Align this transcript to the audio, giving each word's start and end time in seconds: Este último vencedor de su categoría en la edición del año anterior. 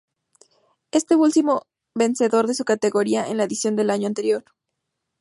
Este 0.89 1.15
último 1.15 1.61
vencedor 1.93 2.47
de 2.47 2.55
su 2.55 2.65
categoría 2.65 3.27
en 3.27 3.37
la 3.37 3.43
edición 3.43 3.75
del 3.75 3.91
año 3.91 4.07
anterior. 4.07 4.43